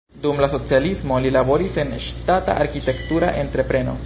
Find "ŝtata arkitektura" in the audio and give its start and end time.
2.09-3.35